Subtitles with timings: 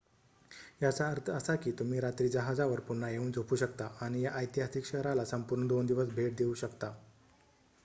[0.81, 5.25] याचा अर्थ असा की तुम्ही रात्री जहाजावर पुन्हा येऊन झोपू शकता आणि या ऐतिहासिक शहराला
[5.25, 6.93] संपूर्ण दोन दिवस भेट देऊ शकता